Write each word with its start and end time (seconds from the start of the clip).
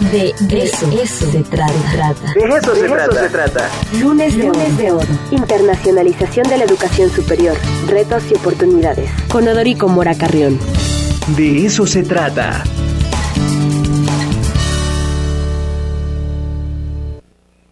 De 0.00 0.34
eso, 0.50 0.90
eso 1.02 1.30
se 1.30 1.42
trata. 1.44 1.72
De 2.34 2.44
eso, 2.44 2.74
se, 2.74 2.86
trata. 2.86 3.22
se 3.22 3.28
trata. 3.30 3.70
Lunes 3.98 4.36
de, 4.36 4.44
Lunes 4.44 4.76
de 4.76 4.92
oro. 4.92 5.06
Internacionalización 5.30 6.46
de 6.50 6.58
la 6.58 6.64
educación 6.64 7.10
superior. 7.10 7.56
Retos 7.86 8.24
y 8.30 8.34
oportunidades. 8.34 9.08
Con 9.28 9.48
Odorico 9.48 9.88
Mora 9.88 10.14
Carrión. 10.14 10.58
De 11.34 11.64
eso 11.64 11.86
se 11.86 12.02
trata. 12.02 12.62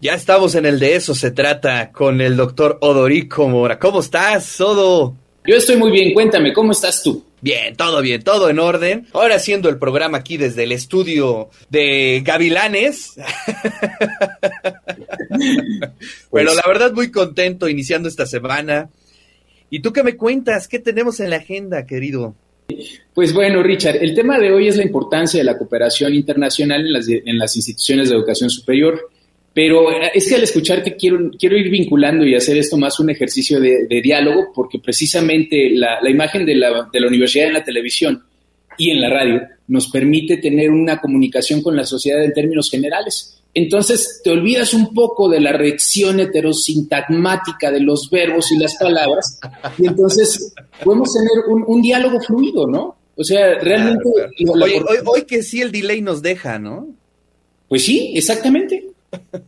Ya 0.01 0.15
estamos 0.15 0.55
en 0.55 0.65
el 0.65 0.81
de 0.81 0.97
eso 0.97 1.15
se 1.15 1.31
trata 1.31 1.93
con 1.93 2.23
el 2.23 2.37
doctor 2.37 2.79
Odorico 2.81 3.49
Mora. 3.49 3.79
¿Cómo 3.79 4.01
estás, 4.01 4.61
Odo? 4.63 5.15
Yo 5.47 5.57
estoy 5.57 5.77
muy 5.77 5.91
bien, 5.91 6.15
cuéntame, 6.15 6.55
¿cómo 6.55 6.73
estás 6.73 7.03
tú? 7.03 7.23
Bien, 7.43 7.77
todo 7.77 8.01
bien, 8.01 8.23
todo 8.23 8.49
en 8.49 8.59
orden. 8.59 9.07
Ahora 9.13 9.35
haciendo 9.35 9.69
el 9.69 9.79
programa 9.79 10.17
aquí 10.17 10.39
desde 10.39 10.65
el 10.65 10.73
estudio 10.73 11.51
de 11.71 12.23
Gavilanes. 12.25 13.15
Bueno, 16.31 16.51
pues 16.51 16.57
la 16.65 16.73
verdad 16.73 16.93
muy 16.93 17.11
contento 17.11 17.69
iniciando 17.69 18.09
esta 18.09 18.27
semana. 18.27 18.89
¿Y 19.69 19.81
tú 19.81 19.93
qué 19.93 20.03
me 20.03 20.17
cuentas? 20.17 20.69
¿Qué 20.69 20.79
tenemos 20.79 21.19
en 21.19 21.31
la 21.31 21.37
agenda, 21.37 21.87
querido? 21.87 22.35
Pues 23.13 23.33
bueno, 23.33 23.63
Richard, 23.63 23.97
el 23.97 24.15
tema 24.15 24.39
de 24.39 24.53
hoy 24.53 24.69
es 24.69 24.77
la 24.77 24.85
importancia 24.85 25.39
de 25.39 25.45
la 25.45 25.59
cooperación 25.59 26.15
internacional 26.15 26.87
en 26.87 26.93
las, 26.93 27.09
en 27.09 27.39
las 27.39 27.57
instituciones 27.57 28.09
de 28.09 28.17
educación 28.17 28.51
superior. 28.51 29.11
Pero 29.55 29.93
eh, 29.93 30.11
es 30.13 30.29
que 30.29 30.35
al 30.35 30.43
escucharte 30.43 30.97
quiero, 30.97 31.31
quiero 31.39 31.57
ir 31.57 31.71
vinculando 31.71 32.25
y 32.25 32.35
hacer 32.35 32.59
esto 32.59 32.77
más 32.77 32.99
un 32.99 33.11
ejercicio 33.11 33.61
de, 33.61 33.87
diálogo, 34.03 34.51
porque 34.53 34.81
precisamente 34.81 35.71
la, 35.71 35.99
imagen 36.11 36.45
de 36.45 36.57
la, 36.57 36.89
de 36.93 37.01
la 37.01 37.07
universidad 37.07 37.47
en 37.47 37.55
la 37.55 37.65
televisión 37.65 38.23
y 38.77 38.91
en 38.91 39.01
la 39.01 39.09
radio 39.09 39.41
nos 39.69 39.89
permite 39.89 40.39
tener 40.39 40.71
una 40.71 41.01
comunicación 41.01 41.63
con 41.63 41.77
la 41.77 41.87
sociedad 41.87 42.23
en 42.25 42.33
términos 42.33 42.69
generales. 42.71 43.41
Entonces 43.55 44.21
te 44.25 44.31
olvidas 44.31 44.75
un 44.75 44.93
poco 44.93 45.29
de 45.29 45.41
la 45.41 45.53
reacción 45.53 46.19
heterosintagmática 46.19 47.71
de 47.71 47.81
los 47.81 48.11
verbos 48.11 48.51
y 48.51 48.59
las 48.59 48.77
palabras 48.77 49.39
y 49.79 49.87
entonces 49.87 50.53
podemos 50.83 51.13
tener 51.13 51.45
un, 51.47 51.81
diálogo 51.81 52.21
fluido, 52.21 52.67
¿no? 52.67 52.97
O 53.15 53.23
sea, 53.23 53.61
realmente... 53.61 54.03
hoy, 54.49 54.73
hoy, 55.07 55.23
que 55.23 55.45
sí 55.45 55.63
el 55.63 55.71
delay 55.71 56.03
nos 56.03 56.21
deja, 56.21 56.59
¿no? 56.59 56.89
Pues 57.69 57.85
sí, 57.85 58.13
exactamente. 58.17 58.84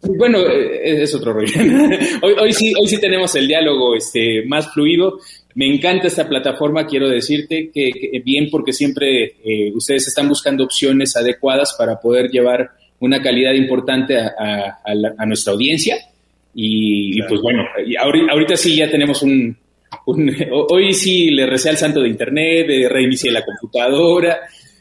Bueno, 0.03 0.39
eh, 0.41 1.03
es 1.03 1.15
otro 1.15 1.33
rollo. 1.33 1.53
Hoy, 2.41 2.53
sí, 2.53 2.73
hoy 2.79 2.89
sí 2.89 3.01
tenemos 3.01 3.35
el 3.35 3.47
diálogo 3.49 3.95
este, 3.95 4.45
más 4.47 4.73
fluido. 4.73 5.19
Me 5.55 5.67
encanta 5.67 6.07
esta 6.07 6.29
plataforma, 6.29 6.87
quiero 6.87 7.09
decirte 7.09 7.71
que, 7.73 7.93
bien 8.25 8.49
porque 8.51 8.73
siempre 8.73 9.37
eh, 9.45 9.73
ustedes 9.75 10.07
están 10.09 10.29
buscando 10.29 10.65
opciones 10.65 11.17
adecuadas 11.17 11.75
para 11.79 11.99
poder 11.99 12.31
llevar 12.31 12.71
una 13.01 13.23
calidad 13.23 13.53
importante 13.55 14.17
a, 14.19 15.25
nuestra 15.27 15.53
audiencia. 15.53 15.97
Y, 16.55 17.21
pues 17.23 17.41
bueno, 17.43 17.65
ahorita, 18.31 18.57
sí 18.57 18.77
ya 18.77 18.91
tenemos 18.91 19.23
un, 19.23 19.57
Hoy 20.07 20.93
sí 20.95 21.31
le 21.31 21.47
recé 21.47 21.71
al 21.71 21.77
santo 21.77 22.01
de 22.01 22.09
Internet, 22.09 22.67
reinicié 22.89 23.31
la 23.31 23.45
computadora, 23.45 24.41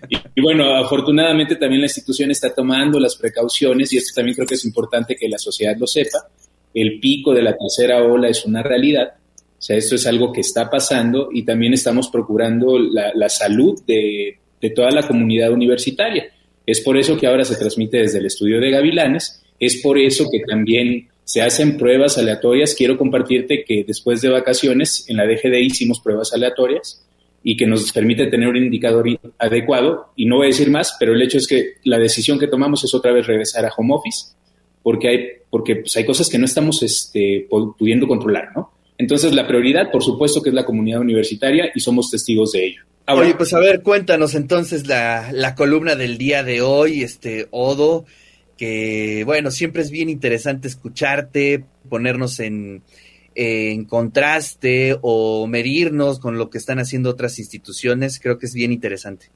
y, 0.09 0.41
bueno, 0.41 0.75
afortunadamente 0.75 1.55
también 1.55 1.81
la 1.81 1.87
institución 1.87 2.31
está 2.31 2.53
tomando 2.53 2.99
las 2.99 3.15
precauciones 3.15 3.91
y 3.93 3.97
esto 3.97 4.13
también 4.15 4.35
creo 4.35 4.47
que 4.47 4.55
es 4.55 4.65
importante 4.65 5.15
que 5.15 5.27
la 5.27 5.37
sociedad 5.37 5.75
lo 5.77 5.87
sepa. 5.87 6.27
El 6.73 6.99
pico 6.99 7.33
de 7.33 7.41
la 7.41 7.55
tercera 7.55 8.03
ola 8.03 8.29
es 8.29 8.45
una 8.45 8.61
realidad. 8.61 9.13
O 9.57 9.61
sea, 9.61 9.77
esto 9.77 9.95
es 9.95 10.05
algo 10.05 10.31
que 10.31 10.41
está 10.41 10.69
pasando 10.69 11.29
y 11.31 11.43
también 11.43 11.73
estamos 11.73 12.09
procurando 12.09 12.77
la, 12.77 13.29
salud 13.29 13.81
de, 13.87 14.37
de 14.61 14.69
toda 14.69 14.91
la 14.91 15.07
comunidad 15.07 15.51
universitaria. 15.51 16.31
Es 16.65 16.81
por 16.81 16.97
eso 16.97 17.17
que 17.17 17.27
ahora 17.27 17.45
se 17.45 17.55
transmite 17.55 17.97
desde 17.97 18.19
el 18.19 18.25
estudio 18.25 18.59
de 18.59 18.71
Gavilanes, 18.71 19.43
es 19.59 19.81
por 19.81 19.97
eso 19.97 20.29
que 20.31 20.41
también 20.41 21.07
se 21.23 21.41
hacen 21.41 21.77
pruebas 21.77 22.17
aleatorias. 22.17 22.75
Quiero 22.75 22.97
compartirte 22.97 23.63
que 23.63 23.83
después 23.85 24.21
de 24.21 24.29
vacaciones 24.29 25.05
en 25.09 25.17
la 25.17 25.25
DGD 25.25 25.55
hicimos 25.61 25.99
pruebas 25.99 26.33
aleatorias 26.33 27.03
y 27.47 27.55
que 27.55 27.67
nos 27.67 27.91
permite 27.91 28.25
tener 28.25 28.47
un 28.49 28.57
indicador 28.57 29.05
adecuado. 29.37 30.07
Y 30.15 30.25
no 30.25 30.37
voy 30.37 30.47
a 30.47 30.49
decir 30.49 30.71
más, 30.71 30.95
pero 30.99 31.13
el 31.13 31.21
hecho 31.21 31.37
es 31.37 31.47
que 31.47 31.75
la 31.83 31.99
decisión 31.99 32.39
que 32.39 32.47
tomamos 32.47 32.83
es 32.83 32.93
otra 32.95 33.13
vez 33.13 33.27
regresar 33.27 33.63
a 33.63 33.71
home 33.77 33.93
office, 33.93 34.33
porque 34.81 35.07
hay, 35.07 35.27
porque, 35.51 35.75
pues, 35.75 35.95
hay 35.95 36.05
cosas 36.05 36.27
que 36.27 36.39
no 36.39 36.45
estamos 36.45 36.81
este, 36.81 37.47
pudiendo 37.77 38.07
controlar, 38.07 38.49
¿no? 38.55 38.71
Entonces, 38.97 39.31
la 39.35 39.47
prioridad, 39.47 39.91
por 39.91 40.03
supuesto, 40.03 40.41
que 40.41 40.49
es 40.49 40.55
la 40.55 40.65
comunidad 40.65 41.01
universitaria 41.01 41.69
y 41.75 41.79
somos 41.81 42.09
testigos 42.09 42.51
de 42.53 42.65
ello. 42.65 42.81
Oye, 43.09 43.35
pues 43.35 43.53
a 43.53 43.59
ver, 43.59 43.83
cuéntanos 43.83 44.33
entonces 44.33 44.87
la, 44.87 45.31
la 45.31 45.53
columna 45.53 45.95
del 45.95 46.17
día 46.17 46.41
de 46.41 46.63
hoy, 46.63 47.03
este 47.03 47.47
Odo, 47.51 48.05
que 48.57 49.21
bueno, 49.23 49.51
siempre 49.51 49.83
es 49.83 49.91
bien 49.91 50.09
interesante 50.09 50.67
escucharte, 50.67 51.63
ponernos 51.87 52.39
en, 52.39 52.81
en 53.35 53.85
contraste 53.85 54.97
o 55.01 55.45
medirnos 55.47 56.19
con 56.19 56.37
lo 56.37 56.49
que 56.49 56.57
están 56.57 56.79
haciendo 56.79 57.09
otras 57.09 57.37
instituciones, 57.37 58.19
creo 58.19 58.39
que 58.39 58.45
es 58.45 58.53
bien 58.53 58.71
interesante. 58.71 59.29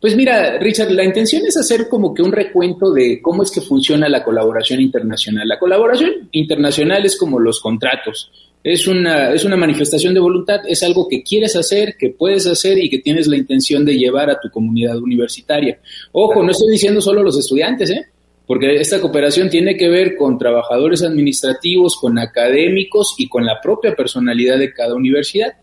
Pues 0.00 0.16
mira, 0.16 0.58
Richard, 0.58 0.90
la 0.90 1.04
intención 1.04 1.46
es 1.46 1.56
hacer 1.56 1.88
como 1.88 2.12
que 2.12 2.22
un 2.22 2.32
recuento 2.32 2.92
de 2.92 3.22
cómo 3.22 3.44
es 3.44 3.52
que 3.52 3.60
funciona 3.60 4.08
la 4.08 4.24
colaboración 4.24 4.80
internacional. 4.80 5.46
La 5.46 5.60
colaboración 5.60 6.28
internacional 6.32 7.06
es 7.06 7.16
como 7.16 7.38
los 7.38 7.60
contratos. 7.60 8.32
Es 8.64 8.88
una, 8.88 9.32
es 9.32 9.44
una 9.44 9.56
manifestación 9.56 10.12
de 10.14 10.20
voluntad, 10.20 10.60
es 10.66 10.82
algo 10.82 11.08
que 11.08 11.22
quieres 11.22 11.54
hacer, 11.54 11.96
que 11.96 12.10
puedes 12.10 12.48
hacer 12.48 12.78
y 12.78 12.90
que 12.90 12.98
tienes 12.98 13.28
la 13.28 13.36
intención 13.36 13.84
de 13.84 13.96
llevar 13.96 14.28
a 14.28 14.40
tu 14.40 14.50
comunidad 14.50 14.98
universitaria. 14.98 15.78
Ojo, 16.10 16.42
no 16.42 16.50
estoy 16.50 16.72
diciendo 16.72 17.00
solo 17.00 17.22
los 17.22 17.38
estudiantes, 17.38 17.90
¿eh? 17.90 18.06
Porque 18.46 18.76
esta 18.76 19.00
cooperación 19.00 19.48
tiene 19.48 19.76
que 19.76 19.88
ver 19.88 20.16
con 20.16 20.38
trabajadores 20.38 21.02
administrativos, 21.02 21.96
con 21.96 22.18
académicos 22.18 23.14
y 23.18 23.28
con 23.28 23.46
la 23.46 23.60
propia 23.60 23.94
personalidad 23.94 24.58
de 24.58 24.72
cada 24.72 24.94
universidad. 24.94 25.54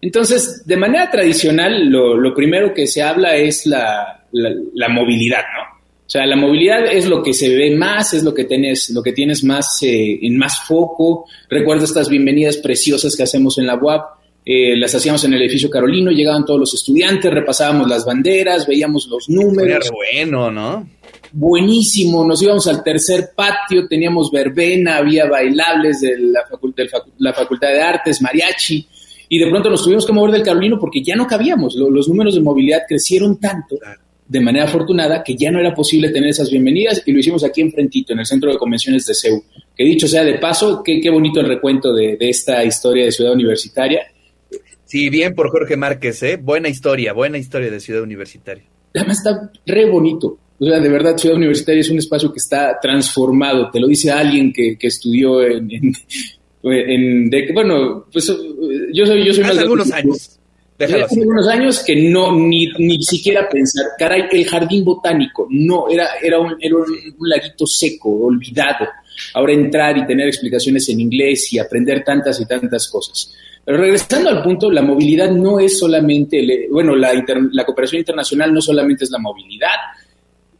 Entonces, 0.00 0.66
de 0.66 0.76
manera 0.76 1.10
tradicional, 1.10 1.88
lo, 1.88 2.34
primero 2.34 2.74
que 2.74 2.86
se 2.86 3.02
habla 3.02 3.36
es 3.36 3.66
la, 3.66 4.24
movilidad, 4.90 5.42
¿no? 5.54 5.72
O 6.04 6.10
sea, 6.12 6.26
la 6.26 6.36
movilidad 6.36 6.86
es 6.86 7.06
lo 7.06 7.22
que 7.22 7.32
se 7.32 7.56
ve 7.56 7.74
más, 7.74 8.12
es 8.12 8.22
lo 8.22 8.34
que 8.34 8.44
tienes, 8.44 8.90
lo 8.90 9.02
que 9.02 9.12
tienes 9.12 9.44
más 9.44 9.82
eh, 9.82 10.18
en 10.20 10.36
más 10.36 10.60
foco. 10.66 11.24
Recuerdo 11.48 11.84
estas 11.84 12.08
bienvenidas 12.08 12.58
preciosas 12.58 13.16
que 13.16 13.22
hacemos 13.22 13.56
en 13.58 13.66
la 13.66 13.76
UAP. 13.76 14.04
Eh, 14.44 14.76
las 14.76 14.94
hacíamos 14.94 15.24
en 15.24 15.34
el 15.34 15.42
edificio 15.42 15.70
Carolino, 15.70 16.10
llegaban 16.10 16.44
todos 16.44 16.58
los 16.60 16.74
estudiantes, 16.74 17.32
repasábamos 17.32 17.88
las 17.88 18.04
banderas, 18.04 18.66
veíamos 18.66 19.06
los 19.06 19.28
números. 19.28 19.86
Era 19.86 19.94
bueno, 19.94 20.50
¿no? 20.50 20.86
Buenísimo, 21.32 22.24
nos 22.24 22.42
íbamos 22.42 22.66
al 22.68 22.82
tercer 22.82 23.30
patio, 23.34 23.86
teníamos 23.88 24.30
verbena, 24.30 24.98
había 24.98 25.26
bailables 25.26 26.00
de 26.00 26.18
la, 26.18 26.46
facultad, 26.48 26.84
la 27.18 27.32
facultad 27.32 27.68
de 27.68 27.80
Artes, 27.80 28.20
mariachi, 28.22 28.86
y 29.28 29.38
de 29.38 29.48
pronto 29.48 29.70
nos 29.70 29.82
tuvimos 29.82 30.06
que 30.06 30.12
mover 30.12 30.32
del 30.32 30.42
Carolino 30.42 30.78
porque 30.78 31.02
ya 31.02 31.16
no 31.16 31.26
cabíamos, 31.26 31.74
los 31.74 32.08
números 32.08 32.34
de 32.34 32.40
movilidad 32.40 32.82
crecieron 32.86 33.40
tanto 33.40 33.78
de 34.32 34.40
manera 34.40 34.64
afortunada 34.64 35.22
que 35.22 35.36
ya 35.36 35.50
no 35.50 35.60
era 35.60 35.74
posible 35.74 36.08
tener 36.08 36.30
esas 36.30 36.50
bienvenidas 36.50 37.02
y 37.04 37.12
lo 37.12 37.18
hicimos 37.18 37.44
aquí 37.44 37.60
enfrentito, 37.60 38.14
en 38.14 38.20
el 38.20 38.26
Centro 38.26 38.50
de 38.50 38.56
Convenciones 38.56 39.04
de 39.04 39.14
CEU. 39.14 39.44
Que 39.76 39.84
dicho 39.84 40.08
sea 40.08 40.24
de 40.24 40.38
paso, 40.38 40.82
qué, 40.82 41.00
qué 41.02 41.10
bonito 41.10 41.40
el 41.40 41.48
recuento 41.48 41.92
de, 41.92 42.16
de 42.16 42.30
esta 42.30 42.64
historia 42.64 43.04
de 43.04 43.12
Ciudad 43.12 43.34
Universitaria. 43.34 44.06
Sí, 44.86 45.10
bien 45.10 45.34
por 45.34 45.50
Jorge 45.50 45.76
Márquez, 45.76 46.22
¿eh? 46.22 46.36
Buena 46.36 46.70
historia, 46.70 47.12
buena 47.12 47.36
historia 47.36 47.70
de 47.70 47.80
Ciudad 47.80 48.02
Universitaria. 48.02 48.64
Además 48.94 49.18
está 49.18 49.50
re 49.66 49.90
bonito. 49.90 50.38
O 50.62 50.64
sea, 50.64 50.78
de 50.78 50.88
verdad, 50.88 51.18
Ciudad 51.18 51.36
Universitaria 51.36 51.80
es 51.80 51.90
un 51.90 51.98
espacio 51.98 52.32
que 52.32 52.38
está 52.38 52.78
transformado. 52.80 53.68
Te 53.68 53.80
lo 53.80 53.88
dice 53.88 54.12
alguien 54.12 54.52
que, 54.52 54.76
estudió 54.80 55.42
en, 55.42 55.68
en, 56.62 57.30
bueno, 57.52 58.06
pues 58.12 58.28
yo 58.92 59.04
soy, 59.04 59.26
yo 59.26 59.32
soy 59.34 59.42
Hace 59.42 59.58
algunos 59.58 59.90
años. 59.90 60.38
Hace 60.78 61.02
algunos 61.02 61.48
años 61.48 61.82
que 61.82 61.96
no, 62.08 62.36
ni, 62.36 62.68
ni 62.78 63.02
siquiera 63.02 63.48
pensar, 63.48 63.86
caray, 63.98 64.26
el 64.30 64.46
jardín 64.46 64.84
botánico, 64.84 65.48
no, 65.50 65.88
era, 65.88 66.10
era, 66.22 66.38
un, 66.38 66.54
era 66.60 66.76
un, 66.76 67.28
laguito 67.28 67.66
seco, 67.66 68.26
olvidado. 68.26 68.86
Ahora 69.34 69.54
entrar 69.54 69.98
y 69.98 70.06
tener 70.06 70.28
explicaciones 70.28 70.88
en 70.90 71.00
inglés 71.00 71.52
y 71.52 71.58
aprender 71.58 72.04
tantas 72.04 72.40
y 72.40 72.46
tantas 72.46 72.86
cosas. 72.86 73.34
Pero 73.64 73.78
regresando 73.78 74.30
al 74.30 74.44
punto, 74.44 74.70
la 74.70 74.82
movilidad 74.82 75.28
no 75.32 75.58
es 75.58 75.76
solamente, 75.76 76.68
bueno, 76.70 76.94
la, 76.94 77.12
la 77.50 77.64
cooperación 77.64 77.98
internacional 77.98 78.54
no 78.54 78.60
solamente 78.60 79.02
es 79.02 79.10
la 79.10 79.18
movilidad, 79.18 79.74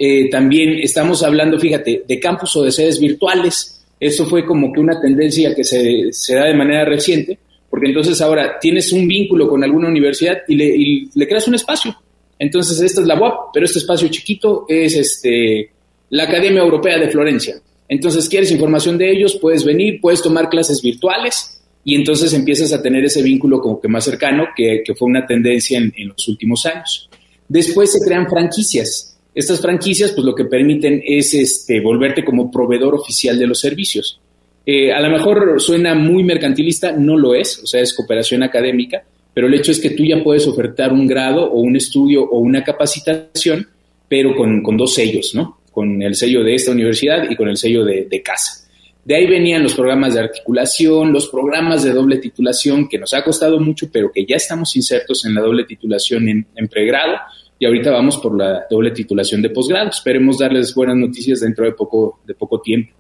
eh, 0.05 0.29
también 0.29 0.81
estamos 0.81 1.23
hablando, 1.23 1.61
fíjate, 1.61 2.03
de 2.09 2.19
campus 2.19 2.57
o 2.57 2.65
de 2.65 2.73
sedes 2.73 2.99
virtuales. 2.99 3.85
Eso 4.01 4.27
fue 4.27 4.45
como 4.45 4.73
que 4.73 4.81
una 4.81 5.01
tendencia 5.01 5.55
que 5.55 5.63
se, 5.63 6.35
da 6.35 6.47
de 6.47 6.55
manera 6.55 6.85
reciente, 6.85 7.39
porque 7.71 7.87
entonces 7.87 8.21
ahora 8.21 8.59
tienes 8.61 8.93
un 8.93 9.07
vínculo 9.07 9.49
con 9.49 9.63
alguna 9.63 9.87
universidad 9.87 10.39
y 10.49 10.57
le, 10.57 11.09
le 11.15 11.29
creas 11.29 11.47
un 11.47 11.55
espacio. 11.55 11.97
Entonces, 12.37 12.81
esta 12.81 13.01
es 13.01 13.07
la 13.07 13.17
UAP, 13.17 13.53
pero 13.55 13.65
este 13.65 13.79
espacio 13.79 14.09
chiquito 14.09 14.67
es 14.69 14.97
este, 14.97 15.71
la 16.11 16.25
Academia 16.25 16.63
Europea 16.63 16.99
de 16.99 17.09
Florencia. 17.09 17.63
Entonces, 17.89 18.29
quieres 18.29 18.51
información 18.51 18.99
de 18.99 19.09
ellos, 19.09 19.39
puedes 19.41 19.65
venir, 19.65 20.01
puedes 20.01 20.21
tomar 20.21 20.49
clases 20.49 20.83
virtuales 20.83 21.63
y 21.85 21.95
entonces 21.95 22.33
empiezas 22.33 22.73
a 22.73 22.83
tener 22.83 23.05
ese 23.05 23.23
vínculo 23.23 23.61
como 23.61 23.81
que 23.81 23.87
más 23.87 24.03
cercano, 24.03 24.49
que, 24.57 24.83
fue 24.99 25.09
una 25.09 25.25
tendencia 25.25 25.79
en, 25.79 25.93
en 25.97 26.09
los 26.09 26.27
últimos 26.27 26.67
años. 26.67 27.09
Después 27.47 27.93
se 27.93 28.05
crean 28.05 28.29
franquicias 28.29 29.12
Estas 29.35 29.61
franquicias, 29.61 30.13
pues 30.13 30.25
lo 30.25 30.35
que 30.35 30.45
permiten 30.45 31.03
es 31.05 31.33
este, 31.35 31.81
volverte 31.81 32.25
como 32.25 32.51
proveedor 32.51 32.95
oficial 32.95 33.39
de 33.39 33.47
los 33.47 33.61
servicios. 33.61 34.21
Eh, 34.65 34.93
a 34.93 35.01
lo 35.01 35.11
mejor 35.11 35.61
suena 35.61 35.95
muy 35.95 36.23
mercantilista, 36.23 36.93
no 36.93 37.17
lo 37.17 37.35
es, 37.35 37.59
o 37.63 37.67
sea, 37.67 37.81
es 37.81 37.95
cooperación 37.95 38.43
académica, 38.43 39.03
pero 39.35 39.47
el 39.47 39.55
hecho 39.55 39.73
es 39.73 39.81
que 39.81 39.91
tú 39.91 40.05
ya 40.05 40.23
puedes 40.23 40.47
ofertar 40.47 40.93
un 40.93 41.07
grado 41.07 41.51
o 41.51 41.61
un 41.61 41.77
estudio 41.77 42.23
o 42.23 42.39
una 42.39 42.63
capacitación, 42.63 43.67
pero 44.09 44.37
con, 44.37 44.77
dos 44.77 44.95
sellos, 44.95 45.35
¿no? 45.35 45.59
Con 45.73 46.03
el 46.03 46.15
sello 46.15 46.45
de 46.45 46.55
esta 46.55 46.71
universidad 46.71 47.31
y 47.31 47.35
con 47.35 47.49
el 47.49 47.57
sello 47.57 47.85
de, 47.85 48.23
casa. 48.23 48.69
De 49.05 49.17
ahí 49.17 49.27
venían 49.27 49.63
los 49.63 49.75
programas 49.75 50.15
de 50.15 50.21
articulación, 50.21 51.13
los 51.13 51.29
programas 51.29 51.83
de 51.83 51.93
doble 51.93 52.19
titulación, 52.19 52.89
que 52.89 52.99
nos 52.99 53.15
ha 53.15 53.25
costado 53.25 53.59
mucho, 53.59 53.89
pero 53.91 54.13
que 54.13 54.27
ya 54.27 54.37
estamos 54.37 54.77
insertos 54.77 55.25
en 55.25 55.35
la 55.35 55.41
doble 55.41 55.65
titulación 55.65 56.29
en, 56.29 56.69
pregrado, 56.69 57.17
y 57.63 57.65
ahorita 57.65 57.93
vamos 57.93 58.17
por 58.17 58.37
la 58.37 58.67
doble 58.69 58.91
titulación 58.91 59.41
de 59.41 59.51
posgrado. 59.51 59.91
Esperemos 59.91 60.39
darles 60.39 60.75
buenas 60.75 60.97
noticias 60.97 61.39
dentro 61.39 61.65
de 61.65 61.71
poco, 61.71 62.19
de 62.27 62.35
poco 62.35 62.61
tiempo. 62.61 62.93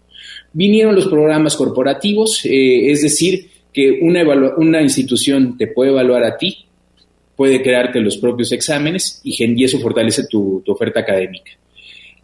Vinieron 0.52 0.94
los 0.94 1.08
programas 1.08 1.56
corporativos, 1.56 2.44
eh, 2.44 2.88
es 2.92 3.02
decir, 3.02 3.50
que 3.72 3.98
una, 4.00 4.22
una 4.56 4.80
institución 4.80 5.58
te 5.58 5.66
puede 5.66 5.90
evaluar 5.90 6.22
a 6.22 6.36
ti, 6.36 6.64
puede 7.34 7.60
crearte 7.60 7.98
los 7.98 8.18
propios 8.18 8.52
exámenes 8.52 9.20
y, 9.24 9.64
eso 9.64 9.80
fortalece 9.80 10.28
tu, 10.30 10.62
oferta 10.68 11.00
académica. 11.00 11.50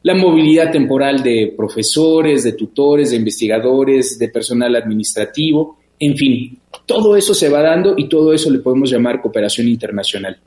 La 0.04 0.14
movilidad 0.14 0.70
temporal 0.70 1.24
de 1.24 1.54
profesores, 1.56 2.44
de 2.44 2.52
tutores, 2.52 3.10
de 3.10 3.16
investigadores, 3.16 4.16
de 4.16 4.28
personal 4.28 4.76
administrativo, 4.76 5.76
en 5.98 6.16
fin, 6.16 6.56
todo 6.86 7.16
eso 7.16 7.34
se 7.34 7.48
va 7.48 7.62
dando 7.62 7.94
y 7.96 8.08
todo 8.08 8.32
eso 8.32 8.48
le 8.48 8.60
podemos 8.60 8.92
llamar 8.92 9.20
cooperación 9.20 9.66
internacional. 9.66 10.38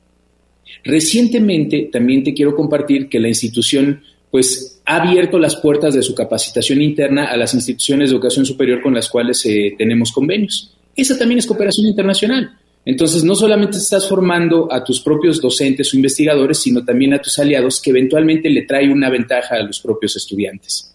Recientemente 0.84 1.88
también 1.92 2.24
te 2.24 2.34
quiero 2.34 2.54
compartir 2.54 3.08
que 3.08 3.20
la 3.20 3.28
institución 3.28 4.02
pues 4.30 4.80
ha 4.86 4.96
abierto 4.96 5.38
las 5.38 5.56
puertas 5.56 5.94
de 5.94 6.02
su 6.02 6.14
capacitación 6.14 6.80
interna 6.80 7.26
a 7.26 7.36
las 7.36 7.52
instituciones 7.54 8.08
de 8.08 8.16
educación 8.16 8.46
superior 8.46 8.80
con 8.80 8.94
las 8.94 9.08
cuales 9.08 9.44
eh, 9.44 9.74
tenemos 9.76 10.10
convenios. 10.10 10.74
Esa 10.96 11.18
también 11.18 11.38
es 11.38 11.46
cooperación 11.46 11.86
internacional. 11.86 12.58
Entonces, 12.84 13.22
no 13.22 13.34
solamente 13.34 13.78
estás 13.78 14.08
formando 14.08 14.72
a 14.72 14.82
tus 14.82 15.00
propios 15.00 15.40
docentes 15.40 15.92
o 15.92 15.96
investigadores, 15.96 16.58
sino 16.58 16.84
también 16.84 17.14
a 17.14 17.20
tus 17.20 17.38
aliados 17.38 17.80
que 17.80 17.90
eventualmente 17.90 18.50
le 18.50 18.62
trae 18.62 18.90
una 18.90 19.08
ventaja 19.08 19.56
a 19.56 19.62
los 19.62 19.78
propios 19.80 20.16
estudiantes. 20.16 20.92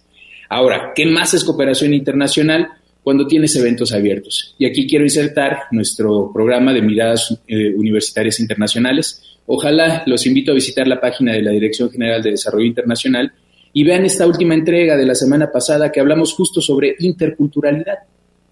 Ahora, 0.50 0.92
¿qué 0.96 1.06
más 1.06 1.34
es 1.34 1.44
cooperación 1.44 1.94
internacional? 1.94 2.70
Cuando 3.08 3.26
tienes 3.26 3.56
eventos 3.56 3.94
abiertos. 3.94 4.54
Y 4.60 4.66
aquí 4.66 4.86
quiero 4.86 5.06
insertar 5.06 5.60
nuestro 5.72 6.30
programa 6.34 6.74
de 6.74 6.82
miradas 6.82 7.40
eh, 7.48 7.74
universitarias 7.74 8.38
internacionales. 8.42 9.24
Ojalá 9.46 10.04
los 10.06 10.28
invito 10.28 10.52
a 10.52 10.56
visitar 10.56 10.86
la 10.90 11.00
página 11.00 11.32
de 11.32 11.42
la 11.42 11.52
Dirección 11.52 11.90
General 11.90 12.22
de 12.22 12.32
Desarrollo 12.32 12.66
Internacional 12.66 13.32
y 13.72 13.86
vean 13.86 14.04
esta 14.04 14.28
última 14.28 14.56
entrega 14.56 14.98
de 14.98 15.06
la 15.06 15.16
semana 15.16 15.50
pasada 15.50 15.90
que 15.90 16.02
hablamos 16.02 16.34
justo 16.34 16.60
sobre 16.60 16.98
interculturalidad. 17.00 18.00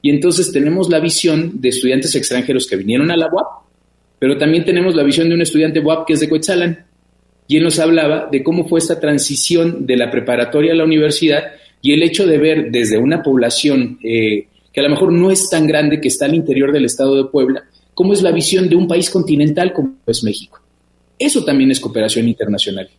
Y 0.02 0.10
entonces 0.10 0.54
tenemos 0.54 0.90
la 0.90 1.02
visión 1.02 1.60
de 1.60 1.68
estudiantes 1.68 2.16
extranjeros 2.16 2.66
que 2.66 2.78
vinieron 2.78 3.12
a 3.12 3.18
la 3.18 3.28
UAP, 3.28 3.48
pero 4.20 4.38
también 4.38 4.64
tenemos 4.64 4.96
la 4.96 5.04
visión 5.04 5.28
de 5.28 5.36
un 5.36 5.42
estudiante 5.42 5.82
UAP 5.82 6.08
que 6.08 6.14
es 6.14 6.22
de 6.22 6.30
Coetzalan. 6.30 6.86
Y 7.50 7.58
él 7.58 7.64
nos 7.66 7.78
hablaba 7.80 8.30
de 8.32 8.42
cómo 8.42 8.70
fue 8.70 8.80
esta 8.80 9.02
transición 9.02 9.86
de 9.86 9.98
la 9.98 10.10
preparatoria 10.10 10.72
a 10.72 10.76
la 10.76 10.86
universidad 10.86 11.44
y 11.86 11.94
el 11.94 12.02
hecho 12.02 12.26
de 12.26 12.40
ver 12.40 12.72
desde 12.72 12.98
una 12.98 13.22
población 13.22 14.00
eh, 14.04 14.48
que 14.74 14.80
a 14.80 14.84
lo 14.84 14.90
mejor 14.90 15.14
no 15.14 15.30
es 15.30 15.52
tan 15.52 15.68
grande, 15.68 16.02
que 16.02 16.08
está 16.08 16.26
al 16.26 16.34
interior 16.34 16.72
del 16.72 16.86
estado 16.86 17.16
de 17.16 17.30
Puebla, 17.30 17.64
cómo 17.94 18.12
es 18.12 18.24
la 18.24 18.32
visión 18.32 18.68
de 18.68 18.76
un 18.76 18.88
país 18.88 19.08
continental 19.08 19.72
como 19.72 19.94
es 20.08 20.24
México. 20.24 20.60
Eso 21.20 21.46
también 21.46 21.70
es 21.70 21.80
cooperación 21.80 22.28
internacional. 22.28 22.90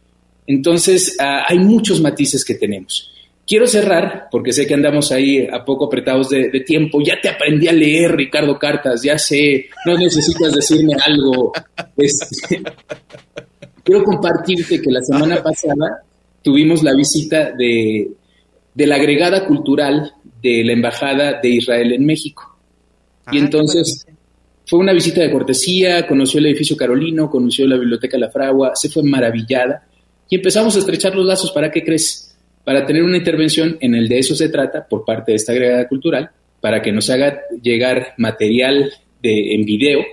Entonces, 0.46 1.16
ah, 1.18 1.42
hay 1.48 1.58
muchos 1.58 2.00
matices 2.00 2.44
que 2.44 2.54
tenemos. 2.54 3.10
Quiero 3.44 3.66
cerrar, 3.66 4.28
porque 4.30 4.52
sé 4.52 4.68
que 4.68 4.74
andamos 4.74 5.10
ahí 5.10 5.48
a 5.52 5.64
poco 5.64 5.86
apretados 5.86 6.28
de, 6.28 6.60
tiempo. 6.60 7.00
Ya 7.02 7.20
te 7.20 7.28
aprendí 7.28 7.66
a 7.66 7.72
leer, 7.72 8.14
Ricardo 8.14 8.56
Cartas, 8.56 9.02
ya 9.02 9.18
sé, 9.18 9.66
no 9.84 9.98
necesitas 9.98 10.54
decirme 10.54 10.92
algo. 11.04 11.52
Quiero 13.82 14.04
compartirte 14.04 14.80
que 14.80 14.92
la 14.92 15.02
semana 15.02 15.42
pasada 15.42 16.04
tuvimos 16.40 16.84
la 16.84 16.94
visita 16.94 17.50
de, 17.50 18.12
de 18.76 18.86
la 18.86 18.94
agregada 18.94 19.44
cultural 19.44 20.12
de 20.40 20.62
la 20.62 20.72
Embajada 20.72 21.40
de 21.40 21.48
Israel 21.48 21.92
en 21.92 22.06
México. 22.06 22.56
y 23.32 23.38
ah, 23.38 23.40
entonces 23.40 24.06
fue 24.64 24.78
una 24.78 24.92
visita 24.92 25.20
de 25.20 25.32
cortesía, 25.32 26.06
conoció 26.06 26.38
el 26.38 26.46
edificio 26.46 26.76
Carolino, 26.76 27.28
conoció 27.28 27.66
la 27.66 27.76
Biblioteca 27.76 28.16
La 28.18 28.30
Fragua, 28.30 28.76
se 28.76 28.88
fue 28.88 29.02
maravillada 29.02 29.88
y 30.28 30.36
empezamos 30.36 30.76
a 30.76 30.78
estrechar 30.78 31.16
los 31.16 31.26
lazos. 31.26 31.50
¿Para 31.50 31.70
qué 31.70 31.82
crees? 31.82 32.26
para 32.66 32.84
tener 32.84 33.04
una 33.04 33.16
intervención 33.16 33.78
en 33.80 33.94
el 33.94 34.08
de 34.08 34.18
eso 34.18 34.34
se 34.34 34.48
trata 34.48 34.88
por 34.88 35.04
parte 35.04 35.30
de 35.30 35.36
esta 35.36 35.52
agregada 35.52 35.86
cultural, 35.86 36.30
para 36.60 36.82
que 36.82 36.90
nos 36.90 37.08
haga 37.10 37.42
llegar 37.62 38.14
material 38.18 38.92
de, 39.22 39.54
en 39.54 39.64
video 39.64 40.04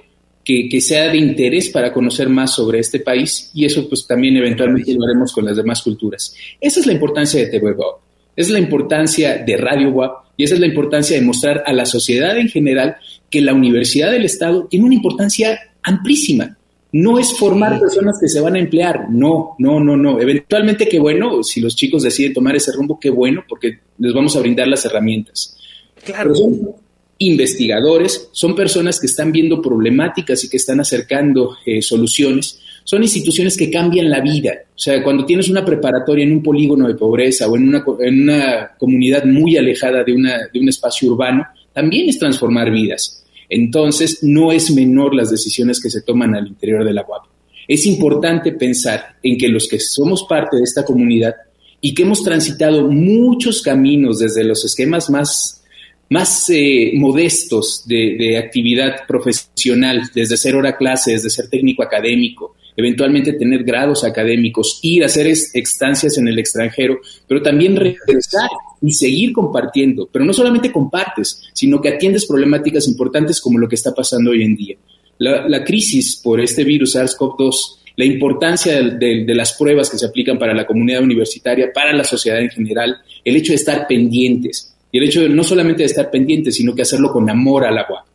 que, 0.46 0.80
sea 0.80 1.10
de 1.10 1.18
interés 1.18 1.70
para 1.70 1.92
conocer 1.92 2.30
más 2.30 2.54
sobre 2.54 2.78
este 2.78 3.00
país 3.00 3.50
y 3.56 3.66
eso 3.66 3.90
pues 3.90 4.06
también 4.06 4.38
eventualmente 4.38 4.94
lo 4.94 5.04
haremos 5.04 5.34
con 5.34 5.46
las 5.46 5.58
demás 5.58 5.82
culturas. 5.82 6.36
Esa 6.62 6.80
es 6.80 6.86
la 6.86 6.94
importancia 6.94 7.44
de 7.44 7.58
WAP, 7.58 8.02
esa 8.36 8.48
es 8.48 8.50
la 8.50 8.60
importancia 8.60 9.38
de 9.38 9.58
Radio 9.58 9.90
WAP 9.90 10.24
y 10.38 10.44
esa 10.44 10.56
es 10.56 10.60
la 10.60 10.68
importancia 10.68 11.16
de 11.16 11.26
mostrar 11.26 11.64
a 11.66 11.74
la 11.74 11.86
sociedad 11.86 12.38
en 12.38 12.50
general 12.50 12.98
que 13.30 13.42
la 13.42 13.54
Universidad 13.54 14.12
del 14.12 14.26
Estado 14.26 14.68
tiene 14.68 14.86
una 14.86 14.96
importancia 14.96 15.60
amplísima 15.84 16.58
no 16.94 17.18
es 17.18 17.34
formar 17.34 17.80
personas 17.80 18.18
que 18.22 18.30
se 18.30 18.40
van 18.40 18.56
a 18.56 18.60
emplear, 18.60 19.10
no, 19.10 19.56
no, 19.58 19.80
no, 19.80 19.98
no. 19.98 20.22
Eventualmente, 20.22 20.88
qué 20.88 21.00
bueno, 21.00 21.42
si 21.42 21.60
los 21.60 21.76
chicos 21.76 22.04
deciden 22.04 22.34
tomar 22.34 22.56
ese 22.56 22.72
rumbo, 22.72 23.00
qué 23.00 23.10
bueno, 23.10 23.44
porque 23.50 23.80
les 23.98 24.14
vamos 24.14 24.36
a 24.36 24.40
brindar 24.40 24.68
las 24.68 24.86
herramientas. 24.86 25.58
Claro. 26.06 26.36
son 26.36 26.76
investigadores, 27.18 28.30
son 28.32 28.56
personas 28.56 29.00
que 29.00 29.08
están 29.08 29.32
viendo 29.32 29.62
problemáticas 29.62 30.44
y 30.44 30.50
que 30.50 30.58
están 30.58 30.82
acercando 30.82 31.58
eh, 31.66 31.82
soluciones. 31.82 32.60
Son 32.84 33.02
instituciones 33.02 33.56
que 33.56 33.72
cambian 33.72 34.10
la 34.10 34.20
vida. 34.20 34.52
O 34.76 34.80
sea, 34.80 35.02
cuando 35.04 35.26
tienes 35.26 35.50
una 35.50 35.64
preparatoria 35.64 36.24
en 36.24 36.34
un 36.34 36.44
polígono 36.44 36.88
de 36.88 36.96
pobreza 36.96 37.48
o 37.48 37.56
en 37.56 37.70
una, 37.70 37.84
en 38.00 38.24
una 38.24 38.72
comunidad 38.78 39.26
muy 39.26 39.58
alejada 39.58 40.04
de, 40.04 40.14
una, 40.14 40.50
de 40.52 40.60
un 40.60 40.70
espacio 40.70 41.12
urbano, 41.12 41.46
también 41.74 42.10
es 42.10 42.20
transformar 42.20 42.72
vidas. 42.72 43.24
Entonces, 43.50 44.24
no 44.24 44.52
es 44.52 44.72
menor 44.72 45.14
las 45.16 45.30
decisiones 45.30 45.80
que 45.82 45.90
se 45.90 46.02
toman 46.02 46.36
al 46.36 46.48
interior 46.48 46.84
de 46.84 46.94
la 46.94 47.06
UAP. 47.08 47.24
Es 47.68 47.86
importante 47.86 48.52
pensar 48.52 49.16
en 49.22 49.38
que 49.38 49.48
los 49.48 49.68
que 49.68 49.80
somos 49.80 50.26
parte 50.28 50.58
de 50.58 50.64
esta 50.64 50.84
comunidad 50.84 51.36
y 51.80 51.94
que 51.94 52.04
hemos 52.04 52.24
transitado 52.24 52.90
muchos 52.90 53.62
caminos 53.62 54.20
desde 54.20 54.44
los 54.44 54.64
esquemas 54.66 55.10
más, 55.10 55.64
más 56.10 56.50
eh, 56.50 56.92
modestos 56.96 57.84
de, 57.86 58.16
de, 58.18 58.38
actividad 58.38 59.06
profesional, 59.08 60.02
desde 60.14 60.38
ser 60.38 60.56
hora 60.56 60.78
clase, 60.78 61.12
desde 61.12 61.30
ser 61.30 61.50
técnico 61.50 61.84
académico, 61.84 62.53
eventualmente 62.76 63.34
tener 63.34 63.64
grados 63.64 64.04
académicos, 64.04 64.80
ir 64.82 65.04
a 65.04 65.08
hacer 65.08 65.28
estancias 65.28 66.18
en 66.18 66.28
el 66.28 66.40
extranjero, 66.40 67.00
pero 67.28 67.42
también 67.42 67.76
regresar 67.76 68.50
y 68.82 68.92
seguir 68.92 69.32
compartiendo, 69.32 70.10
pero 70.12 70.26
no 70.26 70.34
solamente 70.34 70.72
compartes, 70.72 71.42
sino 71.54 71.82
que 71.82 71.90
atiendes 71.90 72.26
problemáticas 72.26 72.88
importantes 72.88 73.40
como 73.40 73.60
lo 73.60 73.70
que 73.70 73.76
está 73.76 73.94
pasando 73.94 74.32
hoy 74.32 74.44
en 74.44 74.56
día. 74.56 74.76
La, 75.20 75.64
crisis 75.64 76.20
por 76.22 76.42
este 76.42 76.64
virus 76.64 76.96
SARS-CoV-2, 76.96 77.56
la 77.96 78.06
importancia 78.06 78.82
de, 78.82 79.24
de, 79.24 79.36
las 79.36 79.54
pruebas 79.54 79.90
que 79.90 79.98
se 79.98 80.06
aplican 80.06 80.38
para 80.38 80.54
la 80.54 80.66
comunidad 80.66 81.02
universitaria, 81.02 81.72
para 81.72 81.94
la 81.94 82.04
sociedad 82.04 82.42
en 82.42 82.50
general, 82.50 82.98
el 83.24 83.36
hecho 83.36 83.54
de 83.54 83.58
estar 83.58 83.88
pendientes, 83.88 84.74
y 84.92 85.00
el 85.00 85.06
hecho 85.06 85.22
de 85.22 85.30
no 85.30 85.44
solamente 85.44 85.84
de 85.84 85.88
estar 85.88 86.12
pendientes, 86.12 86.56
sino 86.56 86.76
que 86.76 86.84
hacerlo 86.84 87.12
con 87.12 87.30
amor 87.30 87.66
al 87.66 87.78
agua. 87.78 88.06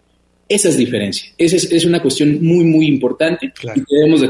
Esa 0.49 0.69
es 0.71 0.76
diferencia. 0.76 1.31
Esa 1.37 1.57
es, 1.57 1.85
una 1.85 2.00
cuestión 2.00 2.43
muy, 2.43 2.64
muy 2.64 2.87
importante 2.87 3.47
y 3.47 3.50
que 3.50 3.83
debemos 3.88 4.21
de 4.23 4.28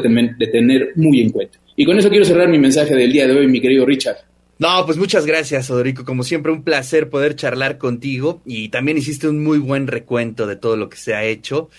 tener 0.49 0.93
muy 0.97 1.21
en 1.21 1.31
cuenta. 1.31 1.59
Y 1.77 1.85
con 1.85 1.97
eso 1.97 2.09
quiero 2.09 2.25
cerrar 2.25 2.49
mi 2.49 2.59
mensaje 2.59 2.95
del 2.97 3.13
día 3.13 3.27
de 3.27 3.37
hoy, 3.37 3.47
mi 3.47 3.61
querido 3.61 3.87
Richard. 3.87 4.17
No, 4.59 4.85
pues 4.85 4.99
muchas 4.99 5.25
gracias, 5.25 5.71
Odorico. 5.71 6.05
Como 6.05 6.25
siempre, 6.25 6.51
un 6.51 6.65
placer 6.65 7.09
poder 7.09 7.37
charlar 7.37 7.79
contigo 7.79 8.43
y 8.45 8.71
también 8.71 8.99
hiciste 8.99 9.29
un 9.29 9.45
muy 9.45 9.59
buen 9.59 9.87
recuento 9.87 10.49
de 10.49 10.57
todo 10.57 10.77
lo 10.77 10.89
que 10.89 10.97
se 10.97 11.15
ha 11.15 11.25
hecho. 11.25 11.71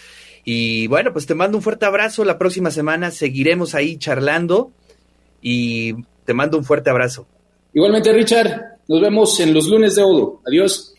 Y 0.45 0.87
bueno, 0.87 1.11
pues 1.11 1.25
te 1.25 1.35
mando 1.35 1.57
un 1.57 1.61
fuerte 1.61 1.85
abrazo. 1.85 2.23
La 2.23 2.37
próxima 2.37 2.71
semana 2.71 3.11
seguiremos 3.11 3.75
ahí 3.75 3.97
charlando 3.97 4.71
y 5.41 5.95
te 6.23 6.33
mando 6.33 6.57
un 6.57 6.63
fuerte 6.63 6.89
abrazo. 6.89 7.27
Igualmente, 7.73 8.13
Richard, 8.13 8.77
nos 8.87 9.01
vemos 9.01 9.37
en 9.41 9.53
los 9.53 9.67
lunes 9.67 9.95
de 9.95 10.03
Odo. 10.03 10.41
Adiós. 10.47 10.95